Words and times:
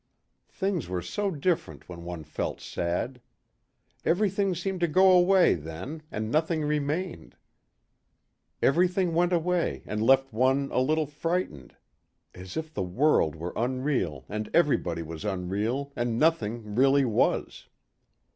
Things 0.49 0.89
were 0.89 1.03
so 1.03 1.29
different 1.29 1.87
when 1.87 2.03
one 2.03 2.23
felt 2.23 2.59
sad. 2.59 3.21
Everything 4.03 4.55
seemed 4.55 4.79
to 4.79 4.87
go 4.87 5.11
away 5.11 5.53
then 5.53 6.01
and 6.11 6.31
nothing 6.31 6.63
remained. 6.65 7.35
Everything 8.63 9.13
went 9.13 9.31
away 9.31 9.83
and 9.85 10.01
left 10.01 10.33
one 10.33 10.69
a 10.71 10.79
little 10.79 11.05
frightened. 11.05 11.75
As 12.33 12.57
if 12.57 12.73
the 12.73 12.81
world 12.81 13.35
were 13.35 13.53
unreal 13.55 14.25
and 14.27 14.49
everybody 14.55 15.03
was 15.03 15.23
unreal 15.23 15.93
and 15.95 16.17
nothing 16.17 16.73
really 16.73 17.05
was. 17.05 17.67